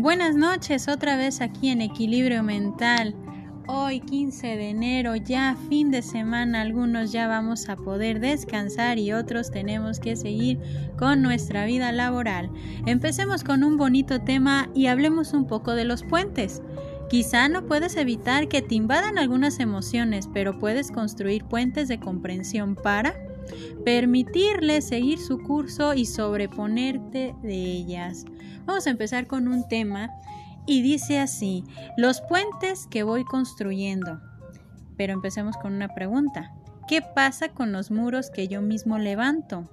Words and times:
Buenas 0.00 0.36
noches, 0.36 0.86
otra 0.86 1.16
vez 1.16 1.40
aquí 1.40 1.70
en 1.70 1.80
Equilibrio 1.80 2.44
Mental. 2.44 3.16
Hoy 3.66 3.98
15 3.98 4.46
de 4.46 4.70
enero, 4.70 5.16
ya 5.16 5.56
fin 5.68 5.90
de 5.90 6.02
semana, 6.02 6.60
algunos 6.60 7.10
ya 7.10 7.26
vamos 7.26 7.68
a 7.68 7.74
poder 7.74 8.20
descansar 8.20 9.00
y 9.00 9.12
otros 9.12 9.50
tenemos 9.50 9.98
que 9.98 10.14
seguir 10.14 10.60
con 10.96 11.20
nuestra 11.20 11.66
vida 11.66 11.90
laboral. 11.90 12.48
Empecemos 12.86 13.42
con 13.42 13.64
un 13.64 13.76
bonito 13.76 14.20
tema 14.20 14.70
y 14.72 14.86
hablemos 14.86 15.32
un 15.32 15.48
poco 15.48 15.74
de 15.74 15.84
los 15.84 16.04
puentes. 16.04 16.62
Quizá 17.10 17.48
no 17.48 17.66
puedes 17.66 17.96
evitar 17.96 18.46
que 18.46 18.62
te 18.62 18.76
invadan 18.76 19.18
algunas 19.18 19.58
emociones, 19.58 20.28
pero 20.32 20.60
puedes 20.60 20.92
construir 20.92 21.44
puentes 21.44 21.88
de 21.88 21.98
comprensión 21.98 22.76
para 22.76 23.16
permitirles 23.84 24.86
seguir 24.86 25.18
su 25.18 25.38
curso 25.38 25.94
y 25.94 26.06
sobreponerte 26.06 27.34
de 27.42 27.54
ellas. 27.54 28.24
Vamos 28.64 28.86
a 28.86 28.90
empezar 28.90 29.26
con 29.26 29.48
un 29.48 29.66
tema 29.68 30.10
y 30.66 30.82
dice 30.82 31.18
así, 31.18 31.64
los 31.96 32.20
puentes 32.20 32.86
que 32.90 33.02
voy 33.02 33.24
construyendo. 33.24 34.20
Pero 34.96 35.12
empecemos 35.12 35.56
con 35.56 35.72
una 35.72 35.88
pregunta. 35.88 36.52
¿Qué 36.86 37.02
pasa 37.02 37.48
con 37.48 37.72
los 37.72 37.90
muros 37.90 38.30
que 38.30 38.48
yo 38.48 38.60
mismo 38.60 38.98
levanto? 38.98 39.70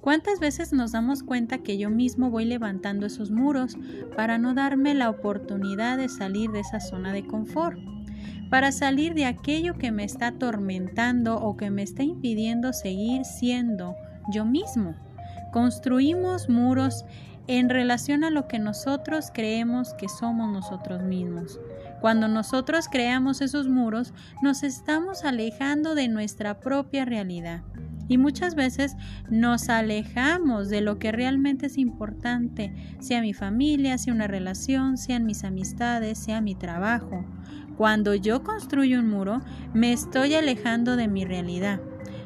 ¿Cuántas 0.00 0.38
veces 0.40 0.72
nos 0.72 0.92
damos 0.92 1.22
cuenta 1.22 1.58
que 1.58 1.76
yo 1.76 1.90
mismo 1.90 2.30
voy 2.30 2.44
levantando 2.44 3.06
esos 3.06 3.30
muros 3.30 3.76
para 4.16 4.38
no 4.38 4.54
darme 4.54 4.94
la 4.94 5.10
oportunidad 5.10 5.98
de 5.98 6.08
salir 6.08 6.50
de 6.50 6.60
esa 6.60 6.80
zona 6.80 7.12
de 7.12 7.26
confort? 7.26 7.78
Para 8.50 8.72
salir 8.72 9.14
de 9.14 9.26
aquello 9.26 9.74
que 9.74 9.90
me 9.90 10.04
está 10.04 10.28
atormentando 10.28 11.36
o 11.36 11.56
que 11.56 11.70
me 11.70 11.82
está 11.82 12.02
impidiendo 12.02 12.72
seguir 12.72 13.24
siendo 13.24 13.94
yo 14.32 14.44
mismo. 14.44 14.94
Construimos 15.52 16.48
muros 16.48 17.04
en 17.46 17.70
relación 17.70 18.24
a 18.24 18.30
lo 18.30 18.46
que 18.46 18.58
nosotros 18.58 19.30
creemos 19.32 19.94
que 19.94 20.08
somos 20.08 20.52
nosotros 20.52 21.02
mismos. 21.02 21.58
Cuando 22.00 22.28
nosotros 22.28 22.86
creamos 22.90 23.40
esos 23.40 23.68
muros, 23.68 24.12
nos 24.42 24.62
estamos 24.62 25.24
alejando 25.24 25.94
de 25.94 26.08
nuestra 26.08 26.60
propia 26.60 27.04
realidad. 27.04 27.62
Y 28.08 28.18
muchas 28.18 28.54
veces 28.54 28.96
nos 29.30 29.68
alejamos 29.68 30.70
de 30.70 30.80
lo 30.80 30.98
que 30.98 31.12
realmente 31.12 31.66
es 31.66 31.76
importante, 31.76 32.74
sea 33.00 33.20
mi 33.20 33.34
familia, 33.34 33.98
sea 33.98 34.14
una 34.14 34.26
relación, 34.26 34.96
sean 34.96 35.26
mis 35.26 35.44
amistades, 35.44 36.18
sea 36.18 36.40
mi 36.40 36.54
trabajo. 36.54 37.24
Cuando 37.76 38.14
yo 38.14 38.42
construyo 38.42 38.98
un 38.98 39.10
muro, 39.10 39.40
me 39.74 39.92
estoy 39.92 40.34
alejando 40.34 40.96
de 40.96 41.06
mi 41.06 41.24
realidad. 41.24 41.80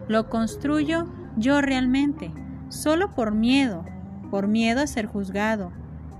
Lo 0.08 0.30
construyo 0.30 1.12
yo 1.36 1.60
realmente, 1.60 2.32
solo 2.68 3.10
por 3.14 3.34
miedo, 3.34 3.84
por 4.30 4.48
miedo 4.48 4.80
a 4.80 4.86
ser 4.86 5.06
juzgado, 5.06 5.72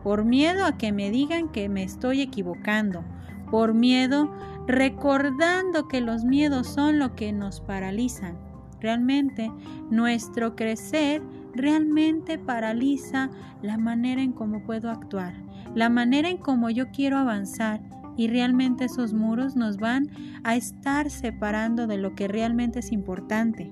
por 0.02 0.24
miedo 0.24 0.66
a 0.66 0.76
que 0.76 0.92
me 0.92 1.10
digan 1.10 1.50
que 1.50 1.68
me 1.68 1.82
estoy 1.82 2.20
equivocando, 2.20 3.04
por 3.50 3.74
miedo 3.74 4.34
recordando 4.66 5.88
que 5.88 6.00
los 6.00 6.24
miedos 6.24 6.66
son 6.68 6.98
lo 6.98 7.14
que 7.14 7.32
nos 7.32 7.60
paralizan. 7.60 8.51
Realmente 8.82 9.52
nuestro 9.90 10.56
crecer 10.56 11.22
realmente 11.54 12.36
paraliza 12.38 13.30
la 13.62 13.78
manera 13.78 14.22
en 14.22 14.32
cómo 14.32 14.64
puedo 14.64 14.90
actuar, 14.90 15.34
la 15.74 15.88
manera 15.88 16.28
en 16.28 16.38
cómo 16.38 16.68
yo 16.68 16.90
quiero 16.90 17.16
avanzar 17.16 17.80
y 18.16 18.26
realmente 18.26 18.86
esos 18.86 19.14
muros 19.14 19.54
nos 19.54 19.76
van 19.76 20.10
a 20.42 20.56
estar 20.56 21.10
separando 21.10 21.86
de 21.86 21.96
lo 21.96 22.16
que 22.16 22.26
realmente 22.26 22.80
es 22.80 22.90
importante. 22.90 23.70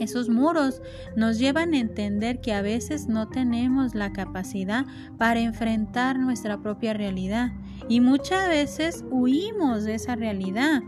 Esos 0.00 0.28
muros 0.28 0.82
nos 1.14 1.38
llevan 1.38 1.74
a 1.74 1.78
entender 1.78 2.40
que 2.40 2.54
a 2.54 2.62
veces 2.62 3.06
no 3.06 3.28
tenemos 3.28 3.94
la 3.94 4.12
capacidad 4.12 4.86
para 5.18 5.40
enfrentar 5.40 6.18
nuestra 6.18 6.60
propia 6.60 6.94
realidad 6.94 7.52
y 7.88 8.00
muchas 8.00 8.48
veces 8.48 9.04
huimos 9.10 9.84
de 9.84 9.94
esa 9.94 10.16
realidad. 10.16 10.82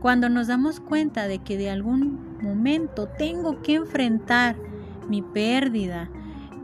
Cuando 0.00 0.28
nos 0.28 0.46
damos 0.46 0.80
cuenta 0.80 1.26
de 1.26 1.40
que 1.40 1.56
de 1.56 1.70
algún 1.70 2.38
momento 2.40 3.08
tengo 3.08 3.62
que 3.62 3.74
enfrentar 3.74 4.56
mi 5.08 5.22
pérdida, 5.22 6.08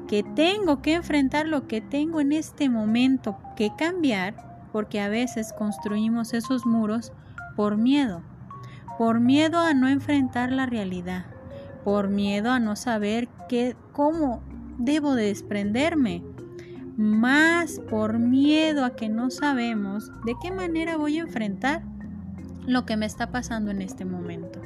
que 0.07 0.23
tengo 0.23 0.83
que 0.83 0.95
enfrentar 0.95 1.47
lo 1.47 1.67
que 1.67 1.81
tengo 1.81 2.21
en 2.21 2.33
este 2.33 2.69
momento 2.69 3.39
que 3.57 3.71
cambiar, 3.77 4.69
porque 4.73 5.01
a 5.01 5.09
veces 5.09 5.53
construimos 5.53 6.35
esos 6.35 6.67
muros 6.67 7.13
por 7.57 7.77
miedo, 7.77 8.23
por 8.99 9.21
miedo 9.21 9.59
a 9.59 9.75
no 9.75 9.89
enfrentar 9.89 10.53
la 10.53 10.67
realidad, 10.67 11.27
por 11.85 12.09
miedo 12.09 12.51
a 12.51 12.61
no 12.61 12.77
saber 12.77 13.29
qué, 13.49 13.77
cómo 13.93 14.43
debo 14.79 15.15
de 15.15 15.27
desprenderme, 15.27 16.23
más 16.97 17.81
por 17.91 18.19
miedo 18.19 18.85
a 18.85 18.95
que 18.95 19.09
no 19.09 19.31
sabemos 19.31 20.11
de 20.25 20.35
qué 20.41 20.53
manera 20.53 20.97
voy 20.97 21.19
a 21.19 21.23
enfrentar 21.23 21.83
lo 22.67 22.87
que 22.87 22.97
me 22.97 23.07
está 23.07 23.31
pasando 23.31 23.71
en 23.71 23.83
este 23.83 24.05
momento. 24.05 24.61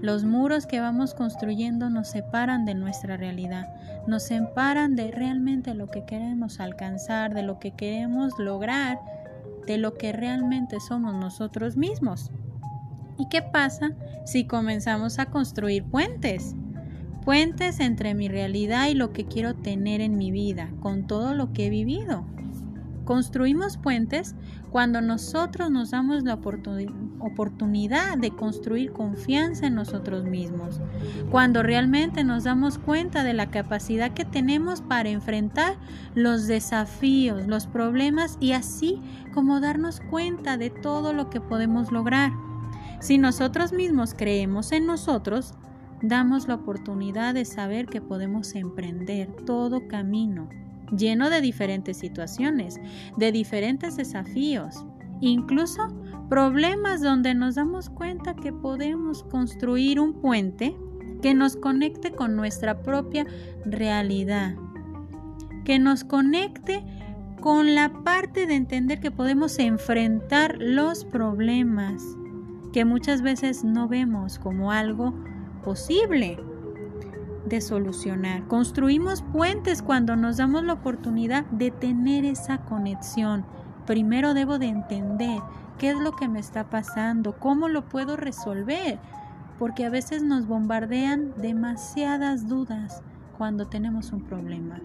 Los 0.00 0.24
muros 0.24 0.66
que 0.66 0.80
vamos 0.80 1.14
construyendo 1.14 1.88
nos 1.88 2.08
separan 2.08 2.64
de 2.64 2.74
nuestra 2.74 3.16
realidad, 3.16 3.68
nos 4.06 4.24
separan 4.24 4.96
de 4.96 5.10
realmente 5.10 5.74
lo 5.74 5.90
que 5.90 6.04
queremos 6.04 6.60
alcanzar, 6.60 7.32
de 7.32 7.42
lo 7.42 7.58
que 7.58 7.70
queremos 7.70 8.38
lograr, 8.38 8.98
de 9.66 9.78
lo 9.78 9.94
que 9.94 10.12
realmente 10.12 10.78
somos 10.80 11.14
nosotros 11.14 11.76
mismos. 11.76 12.30
¿Y 13.18 13.28
qué 13.28 13.42
pasa 13.42 13.92
si 14.26 14.46
comenzamos 14.46 15.18
a 15.18 15.26
construir 15.26 15.84
puentes? 15.84 16.54
Puentes 17.24 17.80
entre 17.80 18.14
mi 18.14 18.28
realidad 18.28 18.88
y 18.88 18.94
lo 18.94 19.12
que 19.12 19.24
quiero 19.24 19.54
tener 19.54 20.02
en 20.02 20.18
mi 20.18 20.30
vida, 20.30 20.68
con 20.80 21.06
todo 21.06 21.32
lo 21.32 21.52
que 21.52 21.66
he 21.66 21.70
vivido. 21.70 22.26
Construimos 23.04 23.76
puentes 23.76 24.34
cuando 24.70 25.02
nosotros 25.02 25.70
nos 25.70 25.90
damos 25.90 26.24
la 26.24 26.34
oportunidad 26.34 28.16
de 28.16 28.30
construir 28.30 28.92
confianza 28.92 29.66
en 29.66 29.74
nosotros 29.74 30.24
mismos, 30.24 30.80
cuando 31.30 31.62
realmente 31.62 32.24
nos 32.24 32.44
damos 32.44 32.78
cuenta 32.78 33.22
de 33.22 33.34
la 33.34 33.50
capacidad 33.50 34.12
que 34.12 34.24
tenemos 34.24 34.80
para 34.80 35.10
enfrentar 35.10 35.76
los 36.14 36.46
desafíos, 36.46 37.46
los 37.46 37.66
problemas 37.66 38.38
y 38.40 38.52
así 38.52 39.00
como 39.34 39.60
darnos 39.60 40.00
cuenta 40.00 40.56
de 40.56 40.70
todo 40.70 41.12
lo 41.12 41.28
que 41.28 41.42
podemos 41.42 41.92
lograr. 41.92 42.32
Si 43.00 43.18
nosotros 43.18 43.72
mismos 43.72 44.14
creemos 44.14 44.72
en 44.72 44.86
nosotros, 44.86 45.52
damos 46.00 46.48
la 46.48 46.54
oportunidad 46.54 47.34
de 47.34 47.44
saber 47.44 47.86
que 47.86 48.00
podemos 48.00 48.54
emprender 48.54 49.30
todo 49.44 49.88
camino 49.88 50.48
lleno 50.96 51.30
de 51.30 51.40
diferentes 51.40 51.96
situaciones, 51.96 52.80
de 53.16 53.32
diferentes 53.32 53.96
desafíos, 53.96 54.84
incluso 55.20 55.88
problemas 56.28 57.00
donde 57.00 57.34
nos 57.34 57.54
damos 57.54 57.90
cuenta 57.90 58.34
que 58.34 58.52
podemos 58.52 59.22
construir 59.24 60.00
un 60.00 60.14
puente 60.14 60.76
que 61.22 61.34
nos 61.34 61.56
conecte 61.56 62.12
con 62.12 62.36
nuestra 62.36 62.82
propia 62.82 63.26
realidad, 63.64 64.54
que 65.64 65.78
nos 65.78 66.04
conecte 66.04 66.84
con 67.40 67.74
la 67.74 67.92
parte 68.04 68.46
de 68.46 68.54
entender 68.54 69.00
que 69.00 69.10
podemos 69.10 69.58
enfrentar 69.58 70.56
los 70.58 71.04
problemas 71.04 72.02
que 72.72 72.84
muchas 72.84 73.22
veces 73.22 73.64
no 73.64 73.86
vemos 73.86 74.38
como 74.38 74.72
algo 74.72 75.14
posible 75.62 76.38
de 77.46 77.60
solucionar. 77.60 78.46
Construimos 78.48 79.22
puentes 79.22 79.82
cuando 79.82 80.16
nos 80.16 80.38
damos 80.38 80.64
la 80.64 80.74
oportunidad 80.74 81.44
de 81.46 81.70
tener 81.70 82.24
esa 82.24 82.58
conexión. 82.58 83.44
Primero 83.86 84.34
debo 84.34 84.58
de 84.58 84.66
entender 84.66 85.40
qué 85.78 85.90
es 85.90 85.98
lo 85.98 86.12
que 86.12 86.28
me 86.28 86.40
está 86.40 86.70
pasando, 86.70 87.38
cómo 87.38 87.68
lo 87.68 87.88
puedo 87.88 88.16
resolver, 88.16 88.98
porque 89.58 89.84
a 89.84 89.90
veces 89.90 90.22
nos 90.22 90.46
bombardean 90.46 91.32
demasiadas 91.36 92.48
dudas 92.48 93.02
cuando 93.36 93.66
tenemos 93.66 94.12
un 94.12 94.22
problema. 94.22 94.80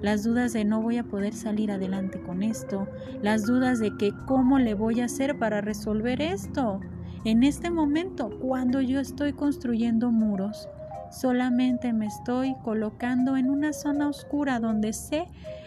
Las 0.00 0.24
dudas 0.24 0.54
de 0.54 0.64
no 0.64 0.80
voy 0.80 0.96
a 0.96 1.04
poder 1.04 1.34
salir 1.34 1.70
adelante 1.70 2.20
con 2.22 2.42
esto, 2.42 2.88
las 3.22 3.44
dudas 3.44 3.80
de 3.80 3.96
que 3.98 4.12
cómo 4.26 4.58
le 4.58 4.72
voy 4.72 5.00
a 5.00 5.04
hacer 5.04 5.38
para 5.38 5.60
resolver 5.60 6.22
esto. 6.22 6.80
En 7.26 7.42
este 7.42 7.70
momento, 7.70 8.30
cuando 8.40 8.80
yo 8.80 8.98
estoy 8.98 9.34
construyendo 9.34 10.10
muros, 10.10 10.68
Solamente 11.10 11.92
me 11.92 12.06
estoy 12.06 12.54
colocando 12.62 13.36
en 13.36 13.50
una 13.50 13.72
zona 13.72 14.08
oscura 14.08 14.60
donde 14.60 14.92
sé 14.92 15.26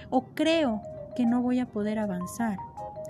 o 0.09 0.25
creo 0.33 0.81
que 1.15 1.25
no 1.25 1.41
voy 1.41 1.59
a 1.59 1.65
poder 1.65 1.99
avanzar. 1.99 2.57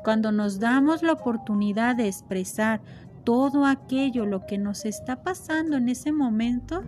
Cuando 0.04 0.32
nos 0.32 0.60
damos 0.60 1.04
la 1.04 1.14
oportunidad 1.14 1.96
de 1.96 2.08
expresar 2.08 2.82
todo 3.24 3.66
aquello 3.66 4.26
lo 4.26 4.46
que 4.46 4.58
nos 4.58 4.86
está 4.86 5.22
pasando 5.24 5.78
en 5.78 5.90
ese 5.90 6.12
momento, 6.12 6.84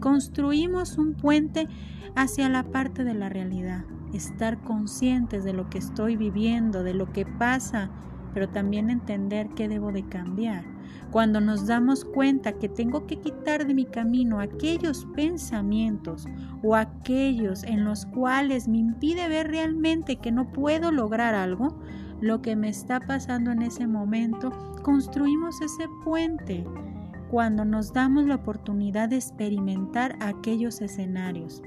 construimos 0.00 0.98
un 0.98 1.14
puente 1.14 1.68
hacia 2.14 2.48
la 2.48 2.62
parte 2.62 3.02
de 3.02 3.14
la 3.14 3.28
realidad. 3.28 3.84
Estar 4.12 4.58
conscientes 4.60 5.42
de 5.42 5.54
lo 5.54 5.70
que 5.70 5.78
estoy 5.78 6.16
viviendo, 6.16 6.82
de 6.82 6.94
lo 6.94 7.12
que 7.12 7.24
pasa, 7.24 7.90
pero 8.34 8.48
también 8.48 8.90
entender 8.90 9.48
qué 9.56 9.68
debo 9.68 9.90
de 9.90 10.06
cambiar 10.06 10.71
cuando 11.10 11.40
nos 11.40 11.66
damos 11.66 12.04
cuenta 12.04 12.52
que 12.52 12.68
tengo 12.68 13.06
que 13.06 13.16
quitar 13.16 13.66
de 13.66 13.74
mi 13.74 13.84
camino 13.84 14.40
aquellos 14.40 15.06
pensamientos 15.14 16.26
o 16.62 16.74
aquellos 16.74 17.64
en 17.64 17.84
los 17.84 18.06
cuales 18.06 18.68
me 18.68 18.78
impide 18.78 19.28
ver 19.28 19.48
realmente 19.48 20.16
que 20.16 20.32
no 20.32 20.52
puedo 20.52 20.90
lograr 20.90 21.34
algo, 21.34 21.78
lo 22.20 22.40
que 22.40 22.56
me 22.56 22.68
está 22.68 23.00
pasando 23.00 23.50
en 23.50 23.62
ese 23.62 23.86
momento, 23.86 24.52
construimos 24.82 25.60
ese 25.60 25.86
puente. 26.04 26.64
Cuando 27.30 27.64
nos 27.64 27.92
damos 27.92 28.26
la 28.26 28.36
oportunidad 28.36 29.08
de 29.08 29.16
experimentar 29.16 30.16
aquellos 30.20 30.80
escenarios 30.80 31.62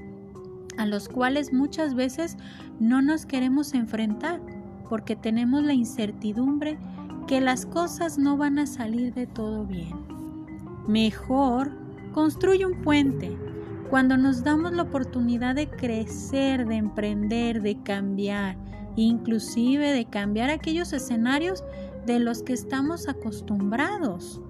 a 0.76 0.86
los 0.86 1.08
cuales 1.08 1.52
muchas 1.52 1.94
veces 1.94 2.36
no 2.80 3.02
nos 3.02 3.26
queremos 3.26 3.74
enfrentar 3.74 4.40
porque 4.88 5.16
tenemos 5.16 5.64
la 5.64 5.72
incertidumbre 5.72 6.78
que 7.26 7.40
las 7.40 7.66
cosas 7.66 8.18
no 8.18 8.36
van 8.36 8.58
a 8.58 8.66
salir 8.66 9.12
de 9.14 9.26
todo 9.26 9.64
bien. 9.64 9.94
Mejor 10.86 11.72
construye 12.12 12.64
un 12.64 12.82
puente. 12.82 13.36
Cuando 13.90 14.16
nos 14.16 14.42
damos 14.42 14.72
la 14.72 14.82
oportunidad 14.82 15.54
de 15.54 15.68
crecer, 15.68 16.66
de 16.66 16.76
emprender, 16.76 17.62
de 17.62 17.82
cambiar, 17.82 18.56
inclusive 18.96 19.92
de 19.92 20.04
cambiar 20.06 20.50
aquellos 20.50 20.92
escenarios 20.92 21.64
de 22.06 22.18
los 22.18 22.42
que 22.42 22.52
estamos 22.52 23.08
acostumbrados. 23.08 24.40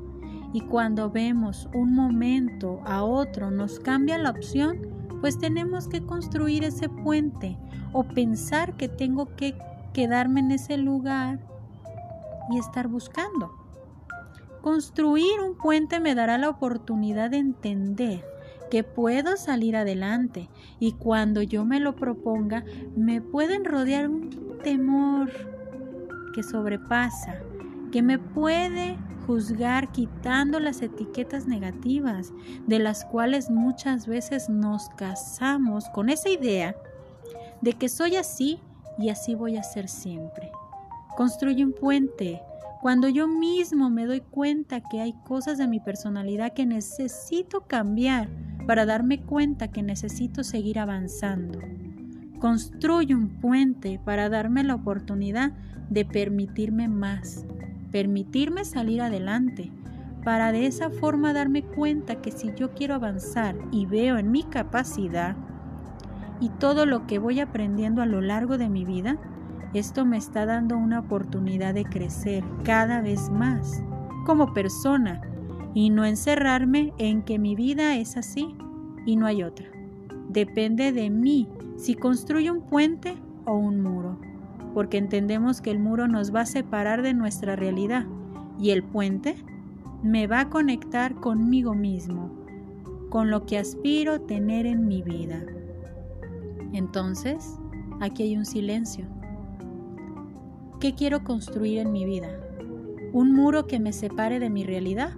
Y 0.53 0.61
cuando 0.61 1.11
vemos 1.11 1.69
un 1.75 1.95
momento 1.95 2.81
a 2.85 3.03
otro 3.03 3.51
nos 3.51 3.81
cambia 3.81 4.17
la 4.19 4.31
opción, 4.31 4.79
pues 5.21 5.39
tenemos 5.39 5.89
que 5.89 6.03
construir 6.03 6.65
ese 6.65 6.89
puente 6.89 7.59
o 7.93 8.05
pensar 8.05 8.77
que 8.77 8.89
tengo 8.89 9.35
que 9.37 9.55
quedarme 9.93 10.41
en 10.41 10.53
ese 10.53 10.77
lugar 10.77 11.41
y 12.51 12.59
estar 12.59 12.89
buscando. 12.89 13.55
Construir 14.61 15.41
un 15.41 15.57
puente 15.57 16.01
me 16.01 16.15
dará 16.15 16.39
la 16.39 16.49
oportunidad 16.49 17.31
de 17.31 17.39
entender 17.39 18.25
que 18.71 18.83
puedo 18.83 19.37
salir 19.37 19.77
adelante 19.77 20.51
y 20.81 20.93
cuando 20.93 21.43
yo 21.43 21.65
me 21.65 21.79
lo 21.79 21.95
proponga 21.95 22.65
me 22.97 23.21
pueden 23.21 23.65
rodear 23.65 24.09
un 24.09 24.59
temor 24.63 25.31
que 26.35 26.43
sobrepasa, 26.43 27.37
que 27.93 28.03
me 28.03 28.19
puede 28.19 28.99
juzgar 29.27 29.91
quitando 29.93 30.61
las 30.61 30.83
etiquetas 30.83 31.47
negativas 31.47 32.33
de 32.67 32.79
las 32.79 33.05
cuales 33.05 33.51
muchas 33.51 34.07
veces 34.07 34.49
nos 34.49 34.89
casamos 34.91 35.89
con 35.91 36.09
esa 36.09 36.29
idea 36.29 36.77
de 37.61 37.73
que 37.73 37.89
soy 37.89 38.17
así 38.17 38.61
y 38.99 39.11
así 39.11 39.35
voy 39.35 39.57
a 39.57 39.63
ser 39.63 39.89
siempre. 39.89 40.51
Construye 41.17 41.65
un 41.65 41.73
puente. 41.73 42.43
Cuando 42.83 43.09
yo 43.09 43.27
mismo 43.27 43.89
me 43.89 44.05
doy 44.05 44.21
cuenta 44.21 44.83
que 44.83 45.01
hay 45.01 45.15
cosas 45.25 45.57
de 45.57 45.67
mi 45.67 45.81
personalidad 45.81 46.53
que 46.53 46.67
necesito 46.67 47.63
cambiar 47.63 48.29
para 48.67 48.85
darme 48.85 49.23
cuenta 49.23 49.69
que 49.69 49.83
necesito 49.83 50.45
seguir 50.45 50.79
avanzando. 50.79 51.59
Construye 52.39 53.15
un 53.15 53.41
puente 53.41 53.99
para 54.05 54.29
darme 54.29 54.63
la 54.63 54.75
oportunidad 54.75 55.53
de 55.89 56.05
permitirme 56.05 56.87
más, 56.87 57.47
permitirme 57.91 58.67
salir 58.67 59.01
adelante, 59.01 59.73
para 60.23 60.53
de 60.53 60.67
esa 60.67 60.91
forma 60.91 61.33
darme 61.33 61.63
cuenta 61.63 62.21
que 62.21 62.31
si 62.31 62.53
yo 62.57 62.75
quiero 62.75 62.95
avanzar 62.95 63.57
y 63.71 63.87
veo 63.87 64.19
en 64.19 64.31
mi 64.31 64.43
capacidad 64.43 65.35
y 66.41 66.51
todo 66.51 66.85
lo 66.85 67.07
que 67.07 67.19
voy 67.19 67.41
aprendiendo 67.41 68.03
a 68.03 68.07
lo 68.07 68.21
largo 68.21 68.59
de 68.59 68.69
mi 68.69 68.85
vida, 68.85 69.19
esto 69.75 70.05
me 70.05 70.17
está 70.17 70.47
dando 70.47 70.77
una 70.77 71.01
oportunidad 71.01 71.75
de 71.75 71.85
crecer 71.85 72.45
cada 72.65 73.01
vez 73.01 73.31
más 73.31 73.83
como 74.25 74.53
persona 74.55 75.21
y 75.75 75.91
no 75.91 76.05
encerrarme 76.05 76.93
en 76.99 77.23
que 77.23 77.39
mi 77.39 77.55
vida 77.55 77.97
es 77.97 78.17
así 78.17 78.55
y 79.05 79.17
no 79.17 79.27
hay 79.27 79.43
otra. 79.43 79.67
Depende 80.29 80.93
de 80.93 81.11
mí 81.11 81.49
si 81.77 81.95
construyo 81.95 82.53
un 82.53 82.63
puente 82.63 83.15
o 83.45 83.57
un 83.57 83.83
muro, 83.83 84.19
porque 84.75 84.99
entendemos 84.99 85.61
que 85.61 85.71
el 85.71 85.79
muro 85.79 86.09
nos 86.09 86.35
va 86.35 86.43
a 86.43 86.47
separar 86.47 87.03
de 87.03 87.15
nuestra 87.15 87.57
realidad 87.57 88.07
y 88.59 88.71
el 88.71 88.83
puente 88.83 89.37
me 90.03 90.27
va 90.27 90.41
a 90.41 90.51
conectar 90.51 91.15
conmigo 91.17 91.75
mismo, 91.75 92.31
con 93.11 93.31
lo 93.31 93.47
que 93.47 93.59
aspiro 93.59 94.21
tener 94.21 94.67
en 94.67 94.87
mi 94.87 95.03
vida. 95.03 95.45
Entonces, 96.73 97.59
aquí 98.01 98.25
hay 98.25 98.37
un 98.37 98.45
silencio 98.45 99.07
¿Qué 100.81 100.95
quiero 100.95 101.25
construir 101.25 101.79
en 101.79 101.91
mi 101.91 102.05
vida? 102.05 102.29
¿Un 103.15 103.33
muro 103.33 103.67
que 103.67 103.81
me 103.81 103.95
separe 103.95 104.39
de 104.39 104.51
mi 104.51 104.63
realidad? 104.63 105.15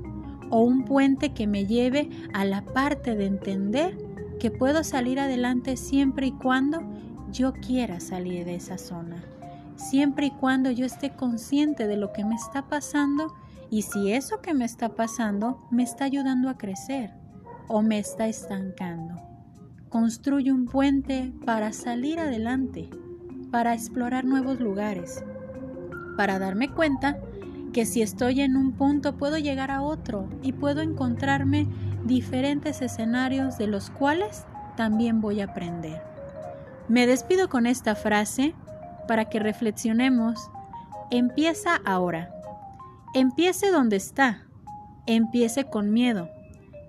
¿O 0.50 0.62
un 0.62 0.84
puente 0.84 1.34
que 1.34 1.48
me 1.48 1.66
lleve 1.66 2.10
a 2.32 2.44
la 2.44 2.64
parte 2.64 3.16
de 3.16 3.26
entender 3.26 3.98
que 4.38 4.52
puedo 4.52 4.84
salir 4.84 5.18
adelante 5.18 5.76
siempre 5.76 6.28
y 6.28 6.32
cuando 6.32 6.82
yo 7.32 7.54
quiera 7.54 7.98
salir 7.98 8.44
de 8.44 8.54
esa 8.54 8.78
zona? 8.78 9.24
Siempre 9.74 10.26
y 10.26 10.30
cuando 10.30 10.70
yo 10.70 10.86
esté 10.86 11.10
consciente 11.10 11.88
de 11.88 11.96
lo 11.96 12.12
que 12.12 12.24
me 12.24 12.36
está 12.36 12.68
pasando 12.68 13.34
y 13.68 13.82
si 13.82 14.12
eso 14.12 14.40
que 14.40 14.54
me 14.54 14.64
está 14.64 14.90
pasando 14.90 15.66
me 15.72 15.82
está 15.82 16.04
ayudando 16.04 16.50
a 16.50 16.56
crecer 16.56 17.10
o 17.66 17.82
me 17.82 17.98
está 17.98 18.28
estancando. 18.28 19.16
Construye 19.88 20.52
un 20.52 20.66
puente 20.66 21.32
para 21.44 21.72
salir 21.72 22.20
adelante, 22.20 22.88
para 23.50 23.74
explorar 23.74 24.24
nuevos 24.24 24.60
lugares, 24.60 25.24
para 26.18 26.40
darme 26.40 26.68
cuenta 26.68 27.16
que 27.72 27.86
si 27.86 28.02
estoy 28.02 28.40
en 28.40 28.56
un 28.56 28.72
punto 28.72 29.16
puedo 29.16 29.38
llegar 29.38 29.70
a 29.70 29.82
otro 29.82 30.28
y 30.42 30.50
puedo 30.50 30.80
encontrarme 30.80 31.68
diferentes 32.06 32.82
escenarios 32.82 33.56
de 33.56 33.68
los 33.68 33.90
cuales 33.90 34.44
también 34.76 35.20
voy 35.20 35.40
a 35.40 35.44
aprender. 35.44 36.02
Me 36.88 37.06
despido 37.06 37.48
con 37.48 37.66
esta 37.68 37.94
frase 37.94 38.52
para 39.06 39.26
que 39.26 39.38
reflexionemos. 39.38 40.50
Empieza 41.12 41.76
ahora. 41.84 42.34
Empiece 43.14 43.70
donde 43.70 43.94
está. 43.94 44.42
Empiece 45.06 45.66
con 45.70 45.92
miedo. 45.92 46.28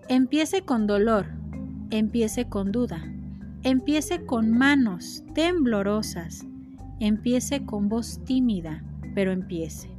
Empiece 0.08 0.64
con 0.64 0.88
dolor. 0.88 1.28
Empiece 1.92 2.50
con 2.50 2.72
duda. 2.72 3.04
Empiece 3.62 4.26
con 4.26 4.50
manos 4.50 5.24
temblorosas. 5.36 6.48
Empiece 7.00 7.64
con 7.64 7.90
voz 7.90 8.26
tímida 8.26 8.81
pero 9.19 9.33
empiece. 9.33 9.89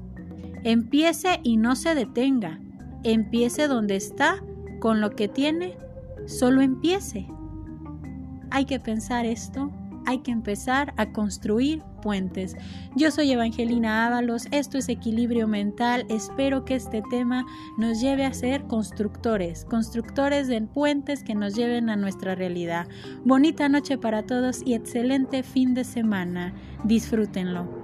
Empiece 0.64 1.40
y 1.42 1.58
no 1.58 1.76
se 1.76 1.94
detenga. 1.94 2.58
Empiece 3.04 3.68
donde 3.68 3.96
está, 3.96 4.42
con 4.78 5.02
lo 5.02 5.10
que 5.10 5.28
tiene, 5.28 5.76
solo 6.24 6.62
empiece. 6.62 7.28
Hay 8.50 8.64
que 8.64 8.80
pensar 8.80 9.26
esto, 9.26 9.70
hay 10.06 10.20
que 10.20 10.30
empezar 10.30 10.94
a 10.96 11.12
construir 11.12 11.82
puentes. 12.00 12.56
Yo 12.96 13.10
soy 13.10 13.30
Evangelina 13.30 14.06
Ábalos, 14.06 14.46
esto 14.52 14.78
es 14.78 14.88
Equilibrio 14.88 15.46
Mental, 15.46 16.06
espero 16.08 16.64
que 16.64 16.76
este 16.76 17.02
tema 17.10 17.44
nos 17.76 18.00
lleve 18.00 18.24
a 18.24 18.32
ser 18.32 18.62
constructores, 18.68 19.66
constructores 19.66 20.48
de 20.48 20.62
puentes 20.62 21.22
que 21.22 21.34
nos 21.34 21.54
lleven 21.54 21.90
a 21.90 21.96
nuestra 21.96 22.34
realidad. 22.34 22.88
Bonita 23.26 23.68
noche 23.68 23.98
para 23.98 24.22
todos 24.22 24.62
y 24.64 24.72
excelente 24.72 25.42
fin 25.42 25.74
de 25.74 25.84
semana. 25.84 26.54
Disfrútenlo. 26.84 27.79